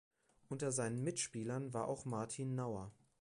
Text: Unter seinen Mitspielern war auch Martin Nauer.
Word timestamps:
Unter 0.49 0.71
seinen 0.71 1.03
Mitspielern 1.03 1.75
war 1.75 1.87
auch 1.87 2.05
Martin 2.05 2.55
Nauer. 2.55 2.91